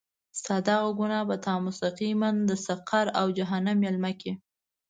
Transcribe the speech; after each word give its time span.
ستا 0.39 0.55
دغه 0.69 0.89
ګناه 0.99 1.23
به 1.29 1.35
تا 1.45 1.53
مستقیماً 1.67 2.29
د 2.49 2.51
سقر 2.65 3.05
او 3.19 3.25
جهنم 3.37 3.75
میلمه 3.83 4.11
کړي. 4.19 4.33